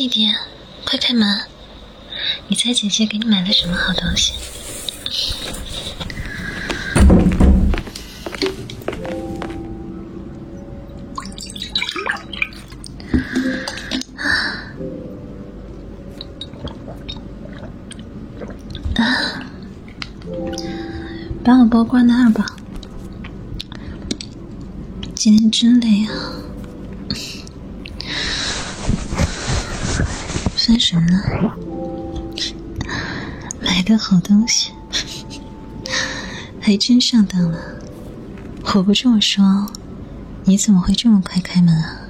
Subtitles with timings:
[0.00, 0.26] 弟弟，
[0.86, 1.42] 快开门！
[2.48, 4.32] 你猜姐姐给你买了什么好东西？
[18.94, 19.44] 啊！
[21.44, 22.46] 把我包挂那儿吧。
[25.14, 26.10] 今天真累啊！
[30.70, 31.56] 分神了，
[33.60, 34.70] 买个好东西，
[36.60, 37.58] 还真上当了。
[38.74, 39.66] 我不这么说，
[40.44, 42.02] 你怎么会这么快开门啊，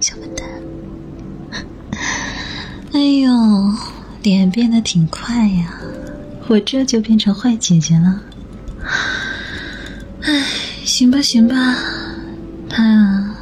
[0.00, 0.48] 小笨蛋！
[2.94, 3.30] 哎呦，
[4.22, 5.74] 脸变得挺快呀，
[6.48, 8.22] 我这就变成坏姐姐了。
[10.22, 10.42] 哎，
[10.86, 11.54] 行吧行吧，
[12.70, 13.36] 啊，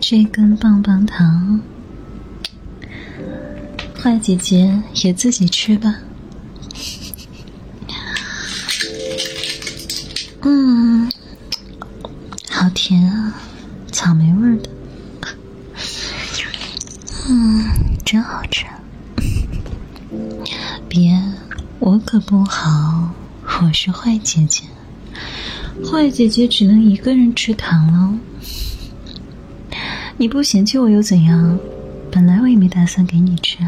[0.00, 1.60] 这根棒棒糖。
[4.02, 5.94] 坏姐姐也自己吃吧。
[10.40, 11.08] 嗯，
[12.50, 13.32] 好甜啊，
[13.92, 14.70] 草莓味的。
[17.28, 17.64] 嗯，
[18.04, 18.66] 真好吃。
[20.88, 21.16] 别，
[21.78, 23.14] 我可不好，
[23.62, 24.64] 我是坏姐姐。
[25.88, 28.18] 坏姐姐只能一个人吃糖喽。
[30.16, 31.56] 你不嫌弃我又怎样？
[32.10, 33.58] 本来我也没打算给你吃。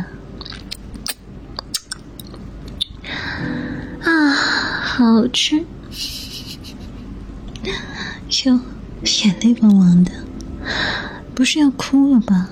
[4.96, 5.66] 好吃，
[8.44, 8.60] 哟，
[9.02, 10.12] 眼泪汪汪的，
[11.34, 12.48] 不是要哭了吧？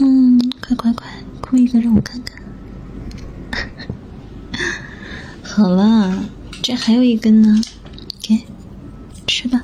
[0.00, 1.06] 嗯，快快快，
[1.40, 2.42] 哭一个让我看看。
[5.44, 6.24] 好了，
[6.60, 7.62] 这还有一根呢，
[8.20, 8.44] 给
[9.24, 9.62] 吃吧。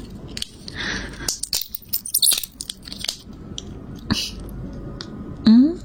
[5.45, 5.77] 嗯，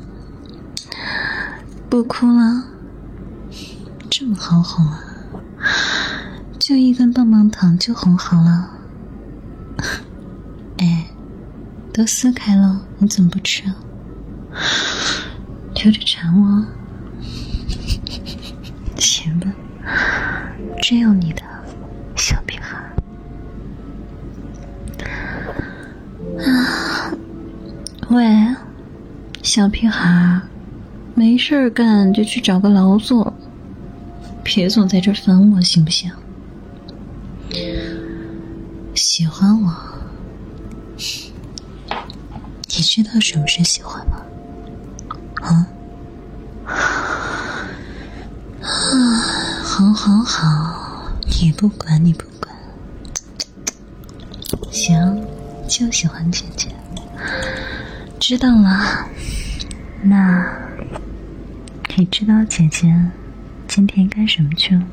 [1.90, 2.66] 不哭了，
[4.08, 5.09] 这么好哄啊？
[6.70, 8.70] 就一根棒棒糖就哄好了，
[10.78, 11.08] 哎，
[11.92, 13.76] 都撕开了，你怎么不吃啊？
[15.74, 16.64] 留着馋我？
[19.02, 19.52] 行吧，
[20.80, 21.42] 真有你的
[22.16, 22.78] 小屁孩。
[26.38, 27.12] 啊，
[28.10, 28.56] 喂，
[29.42, 30.40] 小屁孩，
[31.16, 33.34] 没事干就去找个劳作，
[34.44, 36.12] 别总在这烦我，行不行？
[39.00, 39.74] 喜欢我，
[40.98, 44.22] 你知道什么是喜欢吗？
[45.42, 45.68] 啊？
[48.62, 48.68] 啊，
[49.64, 52.54] 好，好，好，你不管，你不管，
[54.70, 55.26] 行，
[55.66, 56.68] 就喜欢姐姐，
[58.20, 59.08] 知道了。
[60.02, 60.46] 那，
[61.96, 62.94] 你知道姐姐
[63.66, 64.88] 今天干什么去了吗？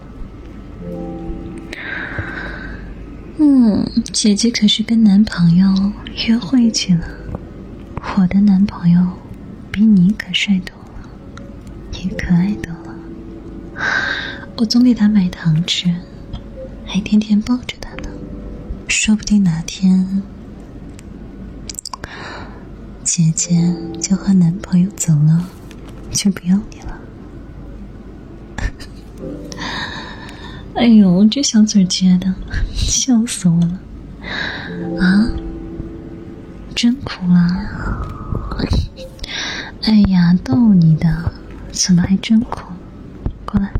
[3.38, 5.92] 嗯，姐姐可是跟男朋友
[6.26, 7.06] 约会去了。
[8.16, 9.06] 我的男朋友
[9.70, 11.10] 比你可帅多了，
[11.92, 12.94] 也可爱多了。
[14.56, 15.94] 我总给他买糖吃，
[16.86, 18.08] 还天天抱着他呢。
[18.88, 20.22] 说不定哪天，
[23.04, 25.46] 姐姐就和男朋友走了，
[26.10, 26.98] 就不要你了。
[30.76, 32.34] 哎呦，这小嘴撅的，
[32.74, 33.80] 笑死我了！
[35.00, 35.30] 啊，
[36.74, 37.48] 真哭了？
[39.84, 41.32] 哎呀，逗你的，
[41.72, 42.72] 怎么还真哭？
[43.46, 43.72] 过来，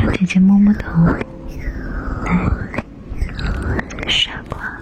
[0.00, 1.04] 让姐姐摸摸头。
[1.06, 1.24] 来，
[4.08, 4.80] 傻瓜，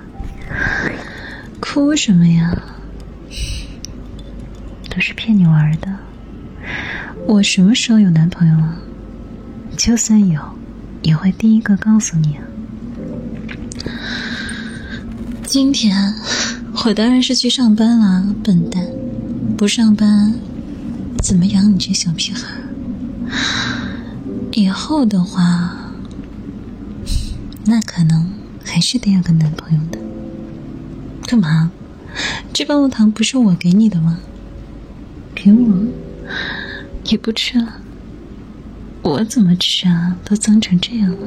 [1.61, 2.57] 哭什么呀？
[4.91, 5.89] 都是骗你玩的。
[7.27, 8.79] 我什么时候有男朋友了？
[9.77, 10.41] 就算有，
[11.03, 12.45] 也会第一个告诉你啊。
[15.45, 16.15] 今天
[16.85, 18.87] 我当然是去上班了，笨蛋！
[19.57, 20.34] 不上班
[21.19, 22.48] 怎么养你这小屁孩？
[24.53, 25.77] 以后的话，
[27.66, 28.31] 那可能
[28.65, 29.98] 还是得有个男朋友的。
[31.27, 31.71] 干嘛？
[32.53, 34.19] 这棒棒糖不是我给你的吗？
[35.34, 35.87] 给我，
[37.04, 37.81] 也不吃了？
[39.04, 40.16] 我怎么吃啊？
[40.24, 41.18] 都脏成这样了。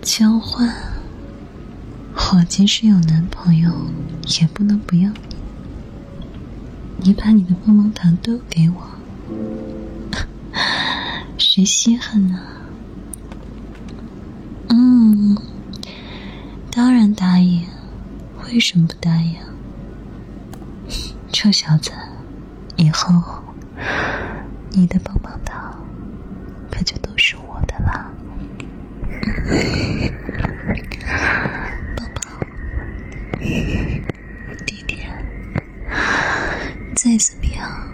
[0.00, 0.66] 交换，
[2.14, 3.70] 我即使有男朋友，
[4.40, 5.36] 也不能不要你。
[6.96, 8.88] 你把你的棒棒糖都给我，
[11.36, 12.40] 谁稀罕呢？
[14.68, 15.36] 嗯，
[16.70, 17.62] 当然答应。
[18.46, 19.36] 为什么不答应？
[21.30, 21.92] 臭小子，
[22.76, 23.12] 以后
[24.70, 25.84] 你的棒棒糖
[26.70, 28.10] 可就都是我的了。
[31.96, 32.20] 宝宝，
[34.66, 34.98] 弟弟，
[36.94, 37.88] 再怎么样，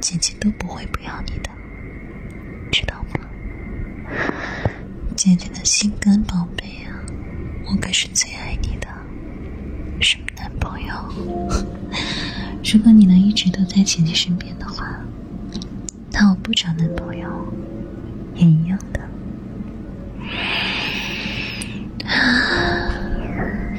[0.00, 1.50] 姐姐都不会不要你的，
[2.70, 3.20] 知道吗？
[5.24, 6.98] 姐姐的心肝宝贝啊，
[7.70, 8.88] 我可是最爱你的。
[10.00, 10.92] 什么男朋友？
[12.64, 14.96] 如果你能一直都在姐姐身边的话，
[16.10, 17.30] 那我不找男朋友
[18.34, 19.00] 也一样的。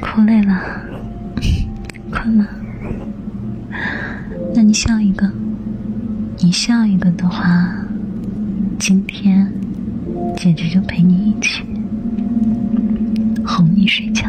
[0.00, 0.80] 哭累了，
[2.10, 2.48] 困了，
[4.54, 5.30] 那你笑一个。
[6.38, 7.70] 你笑一个的话，
[8.78, 9.52] 今天
[10.36, 11.62] 姐姐就陪你一起
[13.46, 14.28] 哄你睡觉，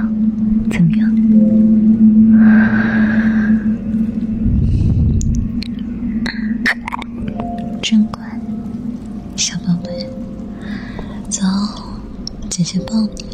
[0.71, 1.15] 怎么样？
[7.81, 8.21] 真乖，
[9.35, 10.09] 小宝贝，
[11.29, 11.43] 走，
[12.49, 13.25] 姐姐抱你。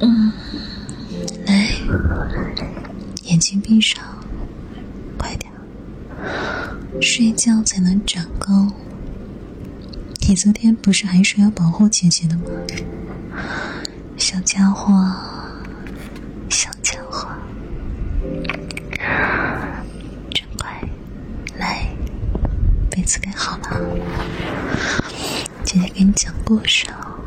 [0.00, 0.32] 嗯，
[1.46, 1.68] 来，
[3.24, 4.02] 眼睛闭上，
[7.02, 8.68] 睡觉才能长高。
[10.28, 12.44] 你昨天不是还说要保护姐姐的吗？
[14.16, 15.12] 小家伙，
[16.48, 17.28] 小家伙，
[20.30, 20.88] 真乖。
[21.58, 21.88] 来，
[22.88, 23.80] 被子盖好了，
[25.64, 27.18] 姐姐给你讲故事哦。